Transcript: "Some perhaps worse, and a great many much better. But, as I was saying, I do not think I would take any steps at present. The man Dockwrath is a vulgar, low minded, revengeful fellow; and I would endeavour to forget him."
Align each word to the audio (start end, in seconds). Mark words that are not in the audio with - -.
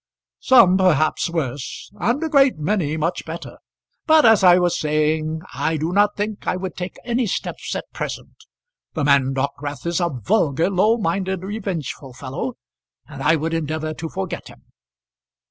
"Some 0.39 0.79
perhaps 0.79 1.29
worse, 1.29 1.91
and 1.99 2.23
a 2.23 2.27
great 2.27 2.57
many 2.57 2.97
much 2.97 3.23
better. 3.23 3.59
But, 4.07 4.25
as 4.25 4.43
I 4.43 4.57
was 4.57 4.75
saying, 4.75 5.43
I 5.53 5.77
do 5.77 5.91
not 5.91 6.15
think 6.17 6.47
I 6.47 6.55
would 6.55 6.75
take 6.75 6.95
any 7.05 7.27
steps 7.27 7.75
at 7.75 7.85
present. 7.93 8.33
The 8.95 9.03
man 9.03 9.35
Dockwrath 9.35 9.85
is 9.85 10.01
a 10.01 10.09
vulgar, 10.09 10.71
low 10.71 10.97
minded, 10.97 11.43
revengeful 11.43 12.13
fellow; 12.15 12.53
and 13.07 13.21
I 13.21 13.35
would 13.35 13.53
endeavour 13.53 13.93
to 13.93 14.09
forget 14.09 14.47
him." 14.47 14.63